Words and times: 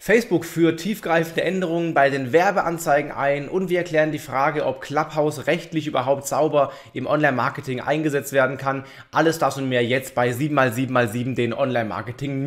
Facebook 0.00 0.44
führt 0.44 0.78
tiefgreifende 0.78 1.42
Änderungen 1.42 1.92
bei 1.92 2.08
den 2.08 2.32
Werbeanzeigen 2.32 3.10
ein 3.10 3.48
und 3.48 3.68
wir 3.68 3.78
erklären 3.78 4.12
die 4.12 4.20
Frage, 4.20 4.64
ob 4.64 4.80
Clubhouse 4.80 5.48
rechtlich 5.48 5.88
überhaupt 5.88 6.26
sauber 6.28 6.72
im 6.92 7.08
Online-Marketing 7.08 7.80
eingesetzt 7.80 8.32
werden 8.32 8.58
kann. 8.58 8.84
Alles 9.10 9.40
das 9.40 9.58
und 9.58 9.68
mehr 9.68 9.84
jetzt 9.84 10.14
bei 10.14 10.30
7x7x7 10.30 11.34
den 11.34 11.52
Online-Marketing 11.52 12.44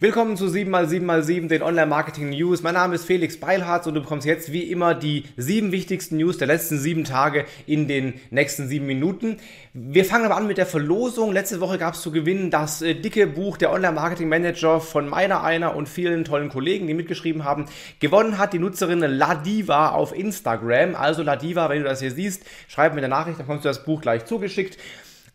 Willkommen 0.00 0.36
zu 0.36 0.44
7x7x7, 0.44 1.48
den 1.48 1.60
Online-Marketing 1.60 2.30
News. 2.30 2.62
Mein 2.62 2.74
Name 2.74 2.94
ist 2.94 3.04
Felix 3.04 3.36
Beilharz 3.36 3.88
und 3.88 3.94
du 3.94 4.00
bekommst 4.00 4.28
jetzt 4.28 4.52
wie 4.52 4.62
immer 4.62 4.94
die 4.94 5.24
sieben 5.36 5.72
wichtigsten 5.72 6.18
News 6.18 6.38
der 6.38 6.46
letzten 6.46 6.78
sieben 6.78 7.02
Tage 7.02 7.46
in 7.66 7.88
den 7.88 8.14
nächsten 8.30 8.68
sieben 8.68 8.86
Minuten. 8.86 9.38
Wir 9.74 10.04
fangen 10.04 10.26
aber 10.26 10.36
an 10.36 10.46
mit 10.46 10.56
der 10.56 10.66
Verlosung. 10.66 11.32
Letzte 11.32 11.60
Woche 11.60 11.78
gab 11.78 11.94
es 11.94 12.00
zu 12.00 12.12
gewinnen 12.12 12.52
das 12.52 12.80
äh, 12.80 12.94
dicke 12.94 13.26
Buch 13.26 13.56
der 13.56 13.72
Online-Marketing 13.72 14.28
Manager 14.28 14.80
von 14.80 15.08
meiner 15.08 15.42
einer 15.42 15.74
und 15.74 15.88
vielen 15.88 16.24
tollen 16.24 16.48
Kollegen, 16.48 16.86
die 16.86 16.94
mitgeschrieben 16.94 17.42
haben. 17.42 17.64
Gewonnen 17.98 18.38
hat 18.38 18.52
die 18.52 18.60
Nutzerin 18.60 19.00
Ladiva 19.00 19.88
auf 19.88 20.16
Instagram. 20.16 20.94
Also 20.94 21.24
Ladiva, 21.24 21.70
wenn 21.70 21.82
du 21.82 21.88
das 21.88 21.98
hier 21.98 22.12
siehst, 22.12 22.44
schreib 22.68 22.94
mir 22.94 22.98
eine 22.98 23.08
Nachricht, 23.08 23.40
dann 23.40 23.48
kommst 23.48 23.64
du 23.64 23.68
das 23.68 23.84
Buch 23.84 24.00
gleich 24.00 24.26
zugeschickt. 24.26 24.78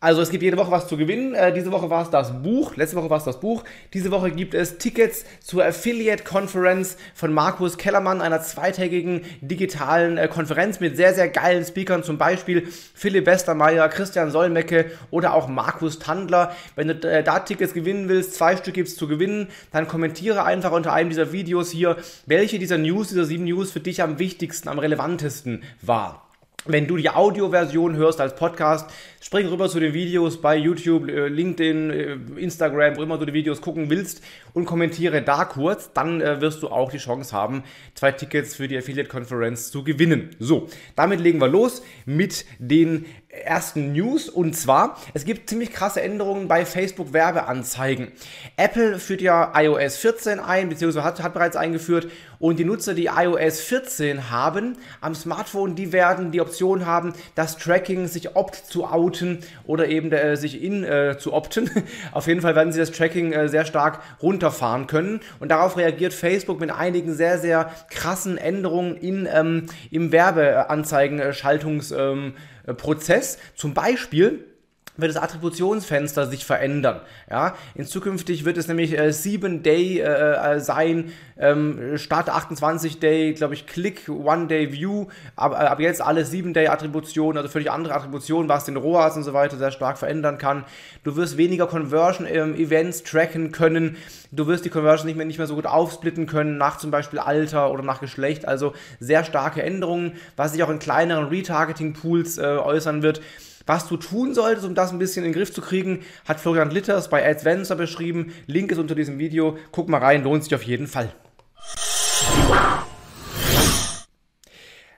Also 0.03 0.21
es 0.21 0.31
gibt 0.31 0.43
jede 0.43 0.57
Woche 0.57 0.69
was 0.69 0.89
zu 0.89 0.97
gewinnen. 0.97 1.33
Äh, 1.33 1.53
diese 1.53 1.71
Woche 1.71 1.89
war 1.89 2.03
es 2.03 2.09
das 2.09 2.43
Buch, 2.43 2.75
letzte 2.75 2.97
Woche 2.97 3.09
war 3.09 3.19
es 3.19 3.23
das 3.23 3.39
Buch. 3.39 3.63
Diese 3.93 4.11
Woche 4.11 4.31
gibt 4.31 4.53
es 4.53 4.77
Tickets 4.77 5.23
zur 5.39 5.63
Affiliate 5.63 6.25
Conference 6.25 6.97
von 7.15 7.33
Markus 7.33 7.77
Kellermann, 7.77 8.19
einer 8.19 8.41
zweitägigen 8.41 9.21
digitalen 9.39 10.17
äh, 10.17 10.27
Konferenz 10.27 10.81
mit 10.81 10.97
sehr, 10.97 11.13
sehr 11.13 11.29
geilen 11.29 11.63
Speakern, 11.63 12.03
zum 12.03 12.17
Beispiel 12.17 12.67
Philipp 12.93 13.25
Westermeier, 13.25 13.87
Christian 13.87 14.29
Solmecke 14.29 14.91
oder 15.09 15.33
auch 15.33 15.47
Markus 15.47 15.99
Tandler. 15.99 16.53
Wenn 16.75 16.89
du 16.89 17.09
äh, 17.09 17.23
da 17.23 17.39
Tickets 17.39 17.73
gewinnen 17.73 18.09
willst, 18.09 18.33
zwei 18.33 18.57
Stück 18.57 18.73
gibt 18.73 18.89
es 18.89 18.97
zu 18.97 19.07
gewinnen, 19.07 19.47
dann 19.71 19.87
kommentiere 19.87 20.43
einfach 20.43 20.73
unter 20.73 20.91
einem 20.91 21.11
dieser 21.11 21.31
Videos 21.31 21.71
hier, 21.71 21.95
welche 22.25 22.59
dieser 22.59 22.77
News, 22.77 23.07
dieser 23.07 23.23
sieben 23.23 23.45
News 23.45 23.71
für 23.71 23.79
dich 23.79 24.03
am 24.03 24.19
wichtigsten, 24.19 24.67
am 24.67 24.79
relevantesten 24.79 25.63
war. 25.81 26.27
Wenn 26.65 26.87
du 26.87 26.95
die 26.95 27.09
Audioversion 27.09 27.97
hörst 27.97 28.21
als 28.21 28.35
Podcast, 28.35 28.89
spring 29.21 29.47
rüber 29.47 29.67
zu 29.67 29.81
den 29.81 29.93
Videos 29.93 30.39
bei 30.39 30.55
YouTube, 30.55 31.09
äh, 31.09 31.27
LinkedIn, 31.27 31.89
äh, 31.89 32.17
Instagram, 32.37 32.95
wo 32.95 33.03
immer 33.03 33.17
du 33.17 33.25
die 33.25 33.33
Videos 33.33 33.59
gucken 33.59 33.89
willst 33.89 34.23
und 34.53 34.63
kommentiere 34.63 35.21
da 35.21 35.43
kurz. 35.43 35.91
Dann 35.91 36.21
äh, 36.21 36.39
wirst 36.39 36.63
du 36.63 36.69
auch 36.69 36.89
die 36.89 36.99
Chance 36.99 37.35
haben, 37.35 37.63
zwei 37.95 38.13
Tickets 38.13 38.55
für 38.55 38.69
die 38.69 38.77
Affiliate 38.77 39.09
Conference 39.09 39.71
zu 39.71 39.83
gewinnen. 39.83 40.29
So, 40.39 40.69
damit 40.95 41.19
legen 41.19 41.41
wir 41.41 41.49
los 41.49 41.83
mit 42.05 42.45
den 42.59 43.07
ersten 43.33 43.93
News 43.93 44.29
und 44.29 44.55
zwar, 44.55 44.97
es 45.13 45.25
gibt 45.25 45.49
ziemlich 45.49 45.71
krasse 45.71 46.01
Änderungen 46.01 46.47
bei 46.47 46.65
Facebook 46.65 47.13
Werbeanzeigen. 47.13 48.11
Apple 48.57 48.99
führt 48.99 49.21
ja 49.21 49.51
iOS 49.55 49.97
14 49.97 50.39
ein, 50.39 50.69
beziehungsweise 50.69 51.03
hat, 51.03 51.21
hat 51.21 51.33
bereits 51.33 51.55
eingeführt 51.55 52.07
und 52.39 52.59
die 52.59 52.65
Nutzer, 52.65 52.93
die 52.93 53.05
iOS 53.05 53.61
14 53.61 54.29
haben, 54.29 54.77
am 55.01 55.15
Smartphone, 55.15 55.75
die 55.75 55.91
werden 55.91 56.31
die 56.31 56.41
Option 56.41 56.85
haben, 56.85 57.13
das 57.35 57.57
Tracking 57.57 58.07
sich 58.07 58.35
opt 58.35 58.55
zu 58.55 58.85
outen 58.85 59.39
oder 59.65 59.87
eben 59.87 60.11
äh, 60.11 60.35
sich 60.35 60.61
in 60.61 60.83
äh, 60.83 61.17
zu 61.17 61.33
opten. 61.33 61.69
Auf 62.11 62.27
jeden 62.27 62.41
Fall 62.41 62.55
werden 62.55 62.71
sie 62.71 62.79
das 62.79 62.91
Tracking 62.91 63.33
äh, 63.33 63.49
sehr 63.49 63.65
stark 63.65 64.01
runterfahren 64.21 64.87
können 64.87 65.21
und 65.39 65.49
darauf 65.49 65.77
reagiert 65.77 66.13
Facebook 66.13 66.59
mit 66.59 66.71
einigen 66.71 67.13
sehr, 67.13 67.39
sehr 67.39 67.71
krassen 67.89 68.37
Änderungen 68.37 68.95
in, 68.97 69.27
ähm, 69.31 69.67
im 69.89 70.11
Werbeanzeigen-Schaltungs- 70.11 71.95
ähm, 71.97 72.33
äh, 72.35 72.52
Prozess. 72.77 73.37
Zum 73.55 73.73
Beispiel 73.73 74.52
wird 74.95 75.15
das 75.15 75.21
Attributionsfenster 75.21 76.27
sich 76.27 76.45
verändern. 76.45 77.01
Ja, 77.29 77.55
in 77.73 77.85
zukünftig 77.85 78.45
wird 78.45 78.57
es 78.57 78.67
nämlich 78.67 78.97
äh, 78.97 79.11
7 79.11 79.63
Day 79.63 79.99
äh, 79.99 80.03
äh, 80.03 80.59
sein, 80.59 81.11
ähm, 81.37 81.97
statt 81.97 82.29
28 82.29 82.99
Day, 82.99 83.33
glaube 83.33 83.55
ich, 83.55 83.65
Click, 83.65 84.07
One 84.07 84.47
Day 84.47 84.71
View, 84.71 85.07
aber 85.35 85.59
ab 85.71 85.79
jetzt 85.79 86.01
alle 86.01 86.25
7 86.25 86.53
Day 86.53 86.67
Attributionen, 86.67 87.37
also 87.37 87.49
völlig 87.49 87.71
andere 87.71 87.95
Attributionen, 87.95 88.49
was 88.49 88.65
den 88.65 88.77
ROAS 88.77 89.17
und 89.17 89.23
so 89.23 89.33
weiter 89.33 89.57
sehr 89.57 89.71
stark 89.71 89.97
verändern 89.97 90.37
kann. 90.37 90.63
Du 91.03 91.15
wirst 91.15 91.37
weniger 91.37 91.65
Conversion 91.65 92.27
ähm, 92.29 92.55
Events 92.55 93.03
tracken 93.03 93.51
können. 93.51 93.97
Du 94.31 94.47
wirst 94.47 94.65
die 94.65 94.69
Conversion 94.69 95.07
nicht 95.07 95.15
mehr, 95.15 95.25
nicht 95.25 95.37
mehr 95.37 95.47
so 95.47 95.55
gut 95.55 95.65
aufsplitten 95.65 96.27
können 96.27 96.57
nach 96.57 96.77
zum 96.77 96.91
Beispiel 96.91 97.19
Alter 97.19 97.71
oder 97.71 97.83
nach 97.83 97.99
Geschlecht. 97.99 98.47
Also 98.47 98.73
sehr 98.99 99.23
starke 99.23 99.63
Änderungen, 99.63 100.13
was 100.35 100.53
sich 100.53 100.63
auch 100.63 100.69
in 100.69 100.79
kleineren 100.79 101.25
Retargeting 101.25 101.93
Pools 101.93 102.37
äh, 102.37 102.43
äußern 102.43 103.01
wird. 103.01 103.21
Was 103.65 103.87
du 103.87 103.97
tun 103.97 104.33
solltest, 104.33 104.65
um 104.65 104.75
das 104.75 104.91
ein 104.91 104.99
bisschen 104.99 105.23
in 105.23 105.31
den 105.31 105.37
Griff 105.37 105.53
zu 105.53 105.61
kriegen, 105.61 106.03
hat 106.27 106.39
Florian 106.39 106.71
Litters 106.71 107.09
bei 107.09 107.25
AdVenture 107.25 107.77
beschrieben. 107.77 108.33
Link 108.45 108.71
ist 108.71 108.77
unter 108.77 108.95
diesem 108.95 109.19
Video. 109.19 109.57
Guck 109.71 109.89
mal 109.89 109.99
rein, 109.99 110.23
lohnt 110.23 110.43
sich 110.43 110.55
auf 110.55 110.63
jeden 110.63 110.87
Fall. 110.87 111.13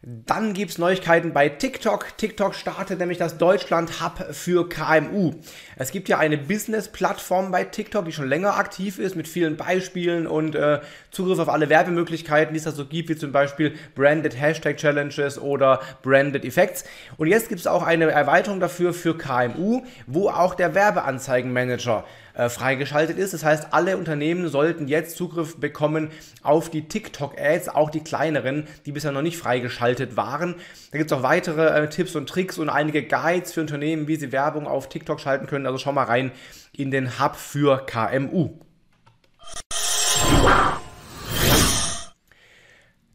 Dann 0.08 0.54
gibt 0.54 0.70
es 0.70 0.78
Neuigkeiten 0.78 1.34
bei 1.34 1.50
TikTok. 1.50 2.16
TikTok 2.16 2.54
startet 2.54 3.00
nämlich 3.00 3.18
das 3.18 3.40
Deutschland 3.40 4.04
Hub 4.04 4.36
für 4.36 4.70
KMU. 4.70 5.34
Es 5.78 5.90
gibt 5.90 6.10
ja 6.10 6.20
eine 6.20 6.38
Business-Plattform 6.38 7.50
bei 7.50 7.64
TikTok, 7.64 8.06
die 8.06 8.12
schon 8.12 8.30
länger 8.30 8.56
aktiv 8.56 9.00
ist, 9.00 9.16
mit 9.16 9.28
vielen 9.28 9.58
Beispielen 9.58 10.28
und 10.28 10.54
äh, 10.54 10.80
Zugriff 11.10 11.40
auf 11.40 11.50
alle 11.50 11.70
Werbemöglichkeiten, 11.70 12.54
die 12.54 12.60
es 12.60 12.66
da 12.66 12.72
so 12.72 12.86
gibt, 12.86 13.10
wie 13.10 13.16
zum 13.16 13.32
Beispiel 13.32 13.74
Branded 13.96 14.40
Hashtag 14.40 14.78
Challenges 14.78 15.40
oder 15.40 15.80
Branded 16.04 16.46
Effects. 16.46 16.84
Und 17.18 17.26
jetzt 17.26 17.50
gibt 17.50 17.62
es 17.62 17.66
auch 17.66 17.82
eine 17.82 18.06
Erweiterung 18.12 18.60
dafür 18.60 18.94
für 18.94 19.18
KMU, 19.18 19.82
wo 20.06 20.30
auch 20.30 20.54
der 20.54 20.76
Werbeanzeigenmanager 20.76 22.06
äh, 22.36 22.50
freigeschaltet 22.50 23.18
ist. 23.18 23.34
Das 23.34 23.44
heißt, 23.44 23.68
alle 23.72 23.98
Unternehmen 23.98 24.48
sollten 24.50 24.88
jetzt 24.88 25.18
Zugriff 25.18 25.58
bekommen 25.58 26.10
auf 26.44 26.70
die 26.70 26.88
TikTok-Ads, 26.88 27.70
auch 27.70 27.90
die 27.90 28.02
kleineren, 28.02 28.68
die 28.86 28.92
bisher 28.92 29.12
noch 29.12 29.22
nicht 29.22 29.38
freigeschaltet 29.38 30.18
waren. 30.18 30.56
Da 30.92 30.98
gibt 30.98 31.12
es 31.12 31.18
auch 31.18 31.24
weitere 31.24 31.68
äh, 31.68 31.90
Tipps 31.90 32.16
und 32.16 32.28
Tricks 32.28 32.58
und 32.58 32.70
einige 32.70 33.04
Guides 33.04 33.54
für 33.54 33.62
Unternehmen, 33.62 34.08
wie 34.08 34.16
sie 34.16 34.32
Werbung 34.32 34.68
auf 34.68 34.90
TikTok 34.90 35.20
schalten 35.20 35.48
können. 35.48 35.66
Also 35.66 35.78
schau 35.78 35.92
mal 35.92 36.04
rein 36.04 36.32
in 36.74 36.92
den 36.92 37.20
Hub 37.20 37.36
für 37.36 37.86
KMU. 37.86 38.60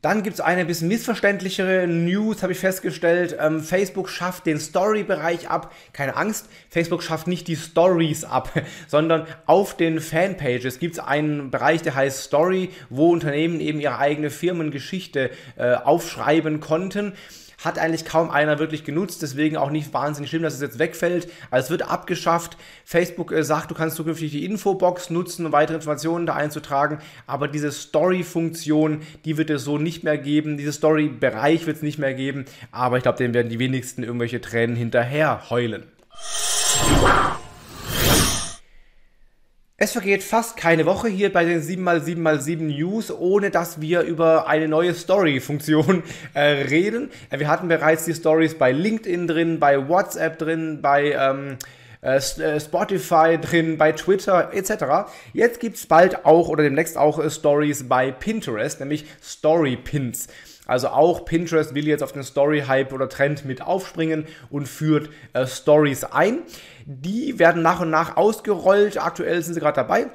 Dann 0.03 0.23
gibt 0.23 0.35
es 0.35 0.41
eine 0.41 0.65
bisschen 0.65 0.89
missverständlichere 0.89 1.87
News, 1.87 2.43
habe 2.43 2.53
ich 2.53 2.59
festgestellt. 2.59 3.37
Ähm, 3.39 3.61
Facebook 3.61 4.09
schafft 4.09 4.47
den 4.47 4.59
Story-Bereich 4.59 5.51
ab. 5.51 5.75
Keine 5.93 6.17
Angst, 6.17 6.47
Facebook 6.71 7.03
schafft 7.03 7.27
nicht 7.27 7.49
die 7.49 7.57
Stories 7.57 8.25
ab, 8.25 8.51
sondern 8.89 9.27
auf 9.45 9.77
den 9.77 10.01
Fanpages 10.01 10.79
gibt 10.79 10.95
es 10.95 11.01
einen 11.01 11.51
Bereich, 11.51 11.83
der 11.83 11.95
heißt 11.95 12.23
Story, 12.23 12.71
wo 12.89 13.11
Unternehmen 13.11 13.61
eben 13.61 13.79
ihre 13.79 13.99
eigene 13.99 14.31
Firmengeschichte 14.31 15.31
äh, 15.57 15.75
aufschreiben 15.75 16.61
konnten 16.61 17.13
hat 17.65 17.79
eigentlich 17.79 18.05
kaum 18.05 18.31
einer 18.31 18.59
wirklich 18.59 18.85
genutzt, 18.85 19.23
deswegen 19.23 19.57
auch 19.57 19.71
nicht 19.71 19.93
wahnsinnig 19.93 20.31
schlimm, 20.31 20.43
dass 20.43 20.55
es 20.55 20.61
jetzt 20.61 20.79
wegfällt. 20.79 21.31
Also 21.51 21.67
es 21.67 21.71
wird 21.71 21.89
abgeschafft. 21.89 22.57
Facebook 22.85 23.33
äh, 23.33 23.45
sagt, 23.45 23.71
du 23.71 23.75
kannst 23.75 23.97
zukünftig 23.97 24.31
die 24.33 24.45
Infobox 24.45 25.11
nutzen, 25.11 25.47
um 25.47 25.53
weitere 25.53 25.77
Informationen 25.77 26.27
da 26.27 26.35
einzutragen, 26.35 26.99
aber 27.27 27.49
diese 27.49 27.73
Story-Funktion, 27.73 29.01
die 29.25 29.37
wird 29.37 29.51
es 29.51 29.65
so 29.65 29.79
nicht 29.79 30.05
mehr 30.05 30.19
geben. 30.19 30.57
Diese 30.57 30.73
Story-Bereich 30.73 31.67
wird 31.67 31.77
es 31.77 31.83
nicht 31.83 31.99
mehr 31.99 32.15
geben, 32.15 32.45
aber 32.73 32.97
ich 32.97 33.03
glaube, 33.03 33.19
dem 33.19 33.35
werden 33.35 33.49
die 33.49 33.59
wenigsten 33.59 34.03
irgendwelche 34.03 34.41
Tränen 34.41 34.77
hinterher 34.77 35.51
heulen. 35.51 35.85
Es 39.83 39.93
vergeht 39.93 40.23
fast 40.23 40.59
keine 40.59 40.85
Woche 40.85 41.09
hier 41.09 41.33
bei 41.33 41.43
den 41.47 41.63
7x7x7 41.63 42.65
News, 42.65 43.11
ohne 43.11 43.49
dass 43.49 43.81
wir 43.81 44.03
über 44.03 44.47
eine 44.47 44.69
neue 44.69 44.93
Story-Funktion 44.93 46.03
äh, 46.35 46.41
reden. 46.41 47.09
Wir 47.31 47.49
hatten 47.49 47.69
bereits 47.69 48.05
die 48.05 48.13
Stories 48.13 48.59
bei 48.59 48.73
LinkedIn 48.73 49.27
drin, 49.27 49.59
bei 49.59 49.89
WhatsApp 49.89 50.39
drin, 50.39 50.83
bei 50.83 51.13
ähm, 51.13 51.57
äh, 52.03 52.17
äh 52.17 52.61
Spotify 52.61 53.39
drin, 53.41 53.79
bei 53.79 53.93
Twitter 53.93 54.51
etc. 54.53 55.11
Jetzt 55.33 55.61
gibt's 55.61 55.87
bald 55.87 56.27
auch 56.27 56.51
oder 56.51 56.63
demnächst 56.63 56.99
auch 56.99 57.19
äh, 57.19 57.31
Stories 57.31 57.89
bei 57.89 58.11
Pinterest, 58.11 58.81
nämlich 58.81 59.07
Story 59.23 59.79
Pins. 59.83 60.29
Also 60.67 60.89
auch 60.89 61.25
Pinterest 61.25 61.75
will 61.75 61.87
jetzt 61.87 62.03
auf 62.03 62.13
den 62.13 62.23
Story-Hype 62.23 62.93
oder 62.93 63.09
Trend 63.09 63.45
mit 63.45 63.63
aufspringen 63.63 64.27
und 64.51 64.69
führt 64.69 65.11
äh, 65.33 65.47
Stories 65.47 66.05
ein. 66.05 66.41
Die 66.87 67.39
werden 67.39 67.63
nach 67.63 67.81
und 67.81 67.91
nach 67.91 68.17
ausgerollt. 68.17 69.03
Aktuell 69.03 69.43
sind 69.43 69.55
sie 69.55 69.61
gerade 69.61 69.77
dabei. 69.77 70.11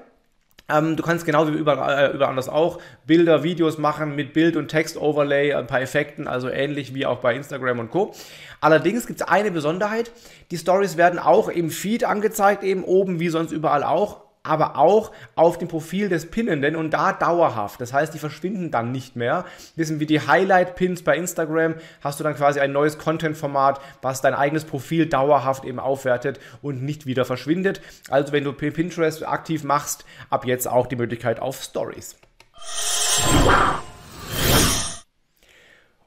Ähm, 0.68 0.96
du 0.96 1.04
kannst 1.04 1.26
genauso 1.26 1.54
wie 1.54 1.58
überall, 1.58 2.12
äh, 2.12 2.16
überall 2.16 2.32
anders 2.32 2.50
auch 2.50 2.80
Bilder, 3.06 3.44
Videos 3.44 3.78
machen 3.78 4.16
mit 4.16 4.34
Bild- 4.34 4.56
und 4.56 4.68
Text-Overlay, 4.68 5.54
ein 5.54 5.68
paar 5.68 5.82
Effekten, 5.82 6.28
also 6.28 6.50
ähnlich 6.50 6.96
wie 6.96 7.06
auch 7.06 7.20
bei 7.20 7.36
Instagram 7.36 7.80
und 7.80 7.92
Co. 7.92 8.14
Allerdings 8.62 9.06
gibt 9.06 9.22
es 9.22 9.28
eine 9.28 9.52
Besonderheit. 9.52 10.12
Die 10.50 10.58
Stories 10.58 10.98
werden 10.98 11.20
auch 11.20 11.50
im 11.50 11.70
Feed 11.70 12.04
angezeigt, 12.04 12.64
eben 12.64 12.84
oben 12.84 13.20
wie 13.20 13.30
sonst 13.30 13.52
überall 13.52 13.84
auch 13.84 14.25
aber 14.46 14.78
auch 14.78 15.12
auf 15.36 15.58
dem 15.58 15.68
Profil 15.68 16.10
des 16.10 16.30
Pinnenden 16.30 16.76
und 16.76 16.92
da 16.92 17.14
dauerhaft. 17.14 17.82
Das 17.82 17.94
heißt, 17.94 18.14
die 18.14 18.20
verschwinden 18.20 18.72
dann 18.72 18.92
nicht 18.92 19.16
mehr. 19.16 19.46
Wissen 19.76 20.00
wie 20.00 20.06
die 20.06 20.22
Highlight-Pins 20.22 21.04
bei 21.04 21.18
Instagram, 21.18 21.76
hast 22.02 22.20
du 22.20 22.24
dann 22.24 22.36
quasi 22.36 22.60
ein 22.60 22.72
neues 22.72 22.98
Content-Format, 22.98 23.82
was 24.02 24.22
dein 24.22 24.34
eigenes 24.34 24.66
Profil 24.66 25.08
dauerhaft 25.08 25.66
eben 25.66 25.80
aufwertet 25.80 26.40
und 26.62 26.84
nicht 26.84 27.06
wieder 27.06 27.26
verschwindet. 27.26 27.82
Also 28.10 28.32
wenn 28.32 28.44
du 28.44 28.54
Pinterest 28.54 29.28
aktiv 29.28 29.64
machst, 29.64 30.06
ab 30.30 30.46
jetzt 30.46 30.68
auch 30.68 30.88
die 30.88 30.96
Möglichkeit 30.96 31.40
auf 31.40 31.62
Stories. 31.62 32.16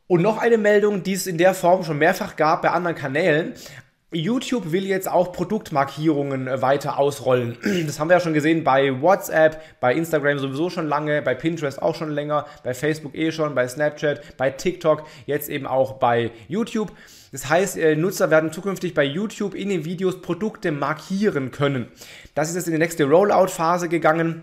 Und 0.07 0.23
noch 0.23 0.39
eine 0.39 0.57
Meldung, 0.57 1.03
die 1.03 1.13
es 1.13 1.27
in 1.27 1.37
der 1.37 1.53
Form 1.53 1.85
schon 1.85 1.99
mehrfach 1.99 2.37
gab 2.37 2.63
bei 2.63 2.71
anderen 2.71 2.97
Kanälen. 2.97 3.53
YouTube 4.11 4.73
will 4.73 4.87
jetzt 4.87 5.07
auch 5.07 5.33
Produktmarkierungen 5.33 6.49
äh, 6.49 6.63
weiter 6.63 6.99
ausrollen. 6.99 7.59
Das 7.87 8.01
haben 8.01 8.09
wir 8.09 8.17
ja 8.17 8.21
schon 8.21 8.33
gesehen 8.33 8.65
bei 8.65 9.03
WhatsApp, 9.03 9.63
bei 9.81 9.95
Instagram 9.95 10.39
sowieso 10.39 10.71
schon 10.71 10.87
lange, 10.87 11.21
bei 11.21 11.35
Pinterest 11.35 11.81
auch 11.83 11.95
schon 11.95 12.11
länger, 12.11 12.47
bei 12.65 12.73
Facebook 12.73 13.15
eh 13.15 13.33
schon, 13.33 13.55
bei 13.55 13.69
Snapchat, 13.69 14.37
bei 14.37 14.51
TikTok, 14.51 15.05
jetzt 15.27 15.51
eben 15.51 15.67
auch 15.67 15.95
bei 15.95 16.31
YouTube. 16.49 16.93
Das 17.33 17.51
heißt, 17.51 17.77
äh, 17.77 17.97
Nutzer 17.97 18.31
werden 18.31 18.53
zukünftig 18.53 18.95
bei 18.95 19.05
YouTube 19.05 19.55
in 19.55 19.69
den 19.69 19.85
Videos 19.85 20.23
Produkte 20.23 20.73
markieren 20.73 21.51
können. 21.51 21.89
Das 22.35 22.49
ist 22.49 22.57
jetzt 22.57 22.67
in 22.67 22.73
die 22.73 22.79
nächste 22.79 23.05
Rollout-Phase 23.05 23.89
gegangen 23.91 24.43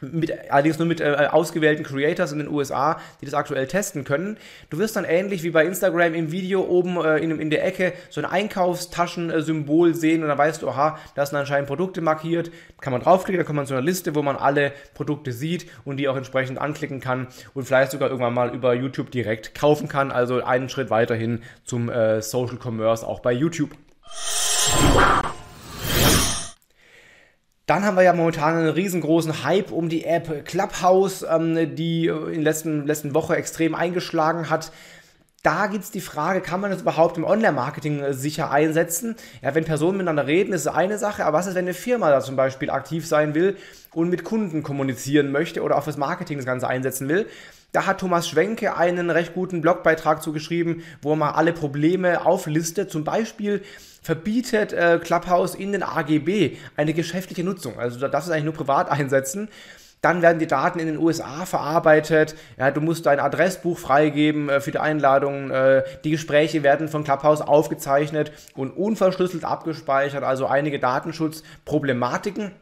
mit, 0.00 0.32
allerdings 0.50 0.78
nur 0.78 0.86
mit 0.86 1.00
äh, 1.00 1.28
ausgewählten 1.30 1.84
Creators 1.84 2.32
in 2.32 2.38
den 2.38 2.48
USA, 2.48 3.00
die 3.20 3.24
das 3.24 3.34
aktuell 3.34 3.66
testen 3.66 4.04
können. 4.04 4.36
Du 4.70 4.78
wirst 4.78 4.96
dann 4.96 5.04
ähnlich 5.04 5.42
wie 5.42 5.50
bei 5.50 5.64
Instagram 5.64 6.14
im 6.14 6.32
Video 6.32 6.62
oben 6.62 6.96
äh, 6.96 7.18
in, 7.18 7.38
in 7.38 7.50
der 7.50 7.64
Ecke 7.64 7.92
so 8.10 8.20
ein 8.20 8.24
Einkaufstaschensymbol 8.24 9.94
sehen 9.94 10.22
und 10.22 10.28
dann 10.28 10.38
weißt 10.38 10.62
du, 10.62 10.68
aha, 10.68 10.98
da 11.14 11.26
sind 11.26 11.38
anscheinend 11.38 11.68
Produkte 11.68 12.00
markiert. 12.00 12.50
Kann 12.80 12.92
man 12.92 13.02
draufklicken, 13.02 13.38
dann 13.38 13.46
kommt 13.46 13.56
man 13.56 13.66
zu 13.66 13.74
einer 13.74 13.82
Liste, 13.82 14.14
wo 14.14 14.22
man 14.22 14.36
alle 14.36 14.72
Produkte 14.94 15.32
sieht 15.32 15.66
und 15.84 15.96
die 15.96 16.08
auch 16.08 16.16
entsprechend 16.16 16.58
anklicken 16.58 17.00
kann 17.00 17.28
und 17.54 17.64
vielleicht 17.64 17.92
sogar 17.92 18.08
irgendwann 18.08 18.34
mal 18.34 18.54
über 18.54 18.74
YouTube 18.74 19.10
direkt 19.10 19.54
kaufen 19.54 19.88
kann. 19.88 20.12
Also 20.12 20.42
einen 20.42 20.68
Schritt 20.68 20.90
weiterhin 20.90 21.42
zum 21.64 21.88
äh, 21.88 22.22
Social 22.22 22.58
Commerce 22.62 23.06
auch 23.06 23.20
bei 23.20 23.32
YouTube. 23.32 23.70
Dann 27.66 27.84
haben 27.84 27.96
wir 27.96 28.04
ja 28.04 28.12
momentan 28.12 28.56
einen 28.56 28.68
riesengroßen 28.68 29.42
Hype 29.42 29.72
um 29.72 29.88
die 29.88 30.04
App 30.04 30.44
Clubhouse, 30.44 31.26
ähm, 31.28 31.74
die 31.74 32.06
in 32.06 32.34
der 32.34 32.42
letzten, 32.42 32.86
letzten 32.86 33.12
Woche 33.12 33.34
extrem 33.34 33.74
eingeschlagen 33.74 34.48
hat. 34.48 34.70
Da 35.42 35.66
gibt 35.66 35.82
es 35.82 35.90
die 35.90 36.00
Frage, 36.00 36.40
kann 36.40 36.60
man 36.60 36.70
das 36.70 36.82
überhaupt 36.82 37.16
im 37.18 37.24
Online-Marketing 37.24 38.00
äh, 38.00 38.14
sicher 38.14 38.52
einsetzen? 38.52 39.16
Ja, 39.42 39.56
wenn 39.56 39.64
Personen 39.64 39.98
miteinander 39.98 40.28
reden, 40.28 40.52
ist 40.52 40.68
eine 40.68 40.96
Sache, 40.96 41.24
aber 41.24 41.38
was 41.38 41.48
ist, 41.48 41.56
wenn 41.56 41.64
eine 41.64 41.74
Firma 41.74 42.10
da 42.10 42.20
zum 42.20 42.36
Beispiel 42.36 42.70
aktiv 42.70 43.04
sein 43.04 43.34
will 43.34 43.56
und 43.92 44.10
mit 44.10 44.22
Kunden 44.22 44.62
kommunizieren 44.62 45.32
möchte 45.32 45.62
oder 45.62 45.76
auch 45.76 45.84
fürs 45.84 45.96
Marketing 45.96 46.38
das 46.38 46.46
Ganze 46.46 46.68
einsetzen 46.68 47.08
will? 47.08 47.26
Da 47.76 47.84
hat 47.84 48.00
Thomas 48.00 48.26
Schwenke 48.26 48.74
einen 48.78 49.10
recht 49.10 49.34
guten 49.34 49.60
Blogbeitrag 49.60 50.22
zugeschrieben, 50.22 50.82
wo 51.02 51.12
er 51.12 51.16
mal 51.16 51.32
alle 51.32 51.52
Probleme 51.52 52.24
auflistet. 52.24 52.90
Zum 52.90 53.04
Beispiel 53.04 53.60
verbietet 54.00 54.72
äh, 54.72 54.98
Clubhouse 54.98 55.54
in 55.54 55.72
den 55.72 55.82
AGB 55.82 56.56
eine 56.74 56.94
geschäftliche 56.94 57.44
Nutzung. 57.44 57.78
Also 57.78 58.00
da 58.00 58.08
darfst 58.08 58.28
du 58.28 58.30
es 58.30 58.34
eigentlich 58.34 58.46
nur 58.46 58.54
privat 58.54 58.90
einsetzen. 58.90 59.50
Dann 60.00 60.22
werden 60.22 60.38
die 60.38 60.46
Daten 60.46 60.78
in 60.78 60.86
den 60.86 60.96
USA 60.96 61.44
verarbeitet. 61.44 62.34
Ja, 62.56 62.70
du 62.70 62.80
musst 62.80 63.04
dein 63.04 63.20
Adressbuch 63.20 63.78
freigeben 63.78 64.48
äh, 64.48 64.62
für 64.62 64.70
die 64.70 64.78
Einladungen. 64.78 65.50
Äh, 65.50 65.82
die 66.02 66.12
Gespräche 66.12 66.62
werden 66.62 66.88
von 66.88 67.04
Clubhouse 67.04 67.42
aufgezeichnet 67.42 68.32
und 68.54 68.70
unverschlüsselt 68.70 69.44
abgespeichert. 69.44 70.24
Also 70.24 70.46
einige 70.46 70.78
Datenschutzproblematiken. 70.78 72.52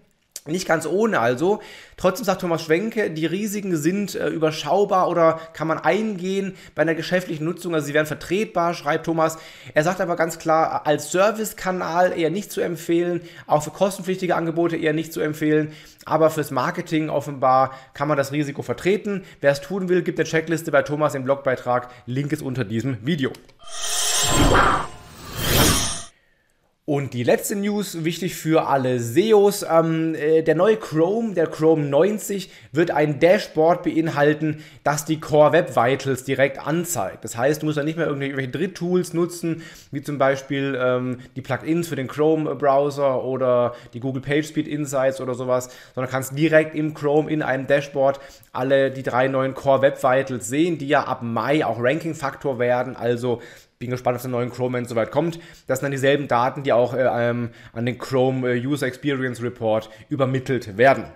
Nicht 0.46 0.68
ganz 0.68 0.84
ohne 0.84 1.20
also. 1.20 1.62
Trotzdem 1.96 2.26
sagt 2.26 2.42
Thomas 2.42 2.62
Schwenke, 2.62 3.10
die 3.10 3.24
Risiken 3.24 3.78
sind 3.78 4.14
äh, 4.14 4.28
überschaubar 4.28 5.08
oder 5.08 5.40
kann 5.54 5.66
man 5.66 5.78
eingehen 5.78 6.54
bei 6.74 6.82
einer 6.82 6.94
geschäftlichen 6.94 7.46
Nutzung. 7.46 7.74
Also 7.74 7.86
sie 7.86 7.94
werden 7.94 8.06
vertretbar, 8.06 8.74
schreibt 8.74 9.06
Thomas. 9.06 9.38
Er 9.72 9.84
sagt 9.84 10.02
aber 10.02 10.16
ganz 10.16 10.38
klar, 10.38 10.86
als 10.86 11.10
Servicekanal 11.10 12.12
eher 12.12 12.28
nicht 12.28 12.52
zu 12.52 12.60
empfehlen, 12.60 13.22
auch 13.46 13.62
für 13.62 13.70
kostenpflichtige 13.70 14.36
Angebote 14.36 14.76
eher 14.76 14.92
nicht 14.92 15.14
zu 15.14 15.22
empfehlen. 15.22 15.72
Aber 16.04 16.28
fürs 16.28 16.50
Marketing 16.50 17.08
offenbar 17.08 17.70
kann 17.94 18.08
man 18.08 18.18
das 18.18 18.30
Risiko 18.30 18.60
vertreten. 18.60 19.24
Wer 19.40 19.52
es 19.52 19.62
tun 19.62 19.88
will, 19.88 20.02
gibt 20.02 20.18
eine 20.18 20.28
Checkliste 20.28 20.70
bei 20.70 20.82
Thomas 20.82 21.14
im 21.14 21.24
Blogbeitrag. 21.24 21.88
Link 22.04 22.32
ist 22.32 22.42
unter 22.42 22.64
diesem 22.64 22.98
Video. 23.06 23.32
Und 26.86 27.14
die 27.14 27.22
letzte 27.22 27.56
News, 27.56 28.04
wichtig 28.04 28.34
für 28.34 28.66
alle 28.66 29.00
SEOs, 29.00 29.62
ähm, 29.62 30.14
äh, 30.14 30.42
der 30.42 30.54
neue 30.54 30.76
Chrome, 30.76 31.32
der 31.32 31.46
Chrome 31.46 31.86
90, 31.86 32.50
wird 32.72 32.90
ein 32.90 33.20
Dashboard 33.20 33.84
beinhalten, 33.84 34.62
das 34.82 35.06
die 35.06 35.18
Core 35.18 35.52
Web 35.52 35.76
Vitals 35.76 36.24
direkt 36.24 36.58
anzeigt. 36.58 37.24
Das 37.24 37.38
heißt, 37.38 37.62
du 37.62 37.66
musst 37.66 37.78
dann 37.78 37.86
nicht 37.86 37.96
mehr 37.96 38.06
irgendwelche 38.06 38.50
Dritttools 38.50 39.14
nutzen, 39.14 39.62
wie 39.92 40.02
zum 40.02 40.18
Beispiel 40.18 40.78
ähm, 40.78 41.20
die 41.36 41.40
Plugins 41.40 41.88
für 41.88 41.96
den 41.96 42.06
Chrome-Browser 42.06 43.24
oder 43.24 43.74
die 43.94 44.00
Google 44.00 44.20
PageSpeed 44.20 44.68
Insights 44.68 45.22
oder 45.22 45.32
sowas, 45.32 45.70
sondern 45.94 46.10
kannst 46.10 46.36
direkt 46.36 46.74
im 46.74 46.92
Chrome 46.92 47.30
in 47.30 47.40
einem 47.40 47.66
Dashboard 47.66 48.20
alle 48.52 48.90
die 48.90 49.02
drei 49.02 49.28
neuen 49.28 49.54
Core 49.54 49.80
Web 49.80 50.02
Vitals 50.02 50.48
sehen, 50.48 50.76
die 50.76 50.88
ja 50.88 51.04
ab 51.04 51.22
Mai 51.22 51.64
auch 51.64 51.78
Ranking-Faktor 51.80 52.58
werden, 52.58 52.94
also 52.94 53.40
bin 53.78 53.90
gespannt, 53.90 54.16
was 54.16 54.22
der 54.22 54.30
neuen 54.30 54.50
Chrome 54.50 54.78
wenn 54.78 54.86
soweit 54.86 55.10
kommt. 55.10 55.38
Das 55.66 55.78
sind 55.78 55.84
dann 55.84 55.92
dieselben 55.92 56.28
Daten, 56.28 56.62
die 56.62 56.72
auch 56.72 56.94
äh, 56.94 57.30
ähm, 57.30 57.50
an 57.72 57.86
den 57.86 57.98
Chrome 57.98 58.54
äh, 58.54 58.66
User 58.66 58.86
Experience 58.86 59.42
Report 59.42 59.90
übermittelt 60.08 60.76
werden. 60.76 61.06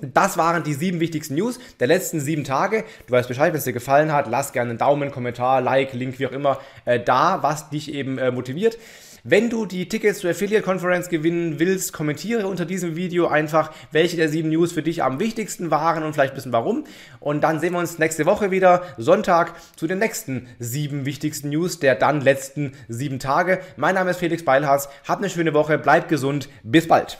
Das 0.00 0.36
waren 0.36 0.64
die 0.64 0.74
sieben 0.74 0.98
wichtigsten 0.98 1.36
News 1.36 1.60
der 1.78 1.86
letzten 1.86 2.18
sieben 2.18 2.42
Tage. 2.42 2.84
Du 3.06 3.12
weißt 3.12 3.28
Bescheid, 3.28 3.52
wenn 3.52 3.58
es 3.58 3.64
dir 3.64 3.72
gefallen 3.72 4.12
hat, 4.12 4.26
lass 4.28 4.52
gerne 4.52 4.70
einen 4.70 4.78
Daumen, 4.78 5.12
Kommentar, 5.12 5.60
Like, 5.60 5.92
Link, 5.92 6.18
wie 6.18 6.26
auch 6.26 6.32
immer 6.32 6.58
äh, 6.84 6.98
da, 6.98 7.42
was 7.42 7.70
dich 7.70 7.94
eben 7.94 8.18
äh, 8.18 8.32
motiviert. 8.32 8.78
Wenn 9.24 9.50
du 9.50 9.66
die 9.66 9.88
Tickets 9.88 10.18
zur 10.18 10.30
Affiliate 10.30 10.64
Conference 10.64 11.08
gewinnen 11.08 11.60
willst, 11.60 11.92
kommentiere 11.92 12.48
unter 12.48 12.64
diesem 12.64 12.96
Video 12.96 13.28
einfach, 13.28 13.70
welche 13.92 14.16
der 14.16 14.28
sieben 14.28 14.48
News 14.48 14.72
für 14.72 14.82
dich 14.82 15.04
am 15.04 15.20
wichtigsten 15.20 15.70
waren 15.70 16.02
und 16.02 16.12
vielleicht 16.12 16.32
ein 16.32 16.34
bisschen 16.34 16.50
warum. 16.50 16.86
Und 17.20 17.42
dann 17.44 17.60
sehen 17.60 17.72
wir 17.72 17.78
uns 17.78 18.00
nächste 18.00 18.26
Woche 18.26 18.50
wieder, 18.50 18.82
Sonntag, 18.98 19.54
zu 19.76 19.86
den 19.86 20.00
nächsten 20.00 20.48
sieben 20.58 21.06
wichtigsten 21.06 21.50
News 21.50 21.78
der 21.78 21.94
dann 21.94 22.20
letzten 22.20 22.72
sieben 22.88 23.20
Tage. 23.20 23.60
Mein 23.76 23.94
Name 23.94 24.10
ist 24.10 24.18
Felix 24.18 24.44
Beilharz. 24.44 24.88
Hab 25.06 25.18
eine 25.18 25.30
schöne 25.30 25.54
Woche, 25.54 25.78
bleib 25.78 26.08
gesund, 26.08 26.48
bis 26.64 26.88
bald. 26.88 27.18